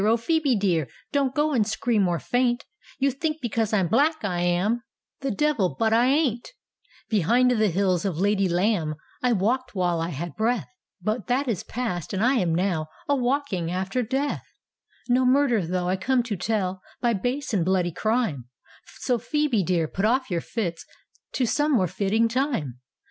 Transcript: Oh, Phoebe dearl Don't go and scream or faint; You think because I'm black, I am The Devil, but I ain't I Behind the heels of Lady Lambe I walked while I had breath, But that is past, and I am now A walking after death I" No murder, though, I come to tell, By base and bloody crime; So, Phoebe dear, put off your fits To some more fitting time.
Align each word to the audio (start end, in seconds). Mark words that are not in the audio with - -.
Oh, 0.03 0.17
Phoebe 0.17 0.55
dearl 0.57 0.87
Don't 1.11 1.35
go 1.35 1.53
and 1.53 1.63
scream 1.67 2.07
or 2.07 2.17
faint; 2.17 2.65
You 2.97 3.11
think 3.11 3.37
because 3.39 3.71
I'm 3.71 3.87
black, 3.87 4.25
I 4.25 4.39
am 4.41 4.81
The 5.19 5.29
Devil, 5.29 5.75
but 5.77 5.93
I 5.93 6.07
ain't 6.07 6.47
I 6.47 6.51
Behind 7.09 7.51
the 7.51 7.67
heels 7.69 8.03
of 8.03 8.17
Lady 8.17 8.49
Lambe 8.49 8.95
I 9.21 9.33
walked 9.33 9.75
while 9.75 10.01
I 10.01 10.09
had 10.09 10.35
breath, 10.35 10.67
But 11.03 11.27
that 11.27 11.47
is 11.47 11.61
past, 11.63 12.13
and 12.13 12.23
I 12.23 12.33
am 12.37 12.55
now 12.55 12.87
A 13.07 13.15
walking 13.15 13.69
after 13.69 14.01
death 14.01 14.43
I" 14.43 14.49
No 15.13 15.23
murder, 15.23 15.67
though, 15.67 15.87
I 15.87 15.97
come 15.97 16.23
to 16.23 16.35
tell, 16.35 16.81
By 16.99 17.13
base 17.13 17.53
and 17.53 17.63
bloody 17.63 17.91
crime; 17.91 18.45
So, 19.01 19.19
Phoebe 19.19 19.61
dear, 19.61 19.87
put 19.87 20.05
off 20.05 20.31
your 20.31 20.41
fits 20.41 20.83
To 21.33 21.45
some 21.45 21.73
more 21.73 21.85
fitting 21.87 22.27
time. 22.27 22.79